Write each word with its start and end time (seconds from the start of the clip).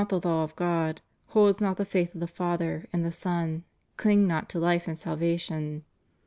359 0.01 0.19
the 0.21 0.27
law 0.35 0.43
of 0.43 0.55
God, 0.55 1.01
holds 1.27 1.61
not 1.61 1.77
the 1.77 1.85
faith 1.85 2.15
of 2.15 2.21
the 2.21 2.25
Father 2.27 2.87
and 2.91 3.05
the 3.05 3.11
Son, 3.11 3.63
dings 3.99 4.27
not 4.27 4.49
to 4.49 4.57
hfe 4.57 4.87
and 4.87 4.97
salvation." 4.97 5.83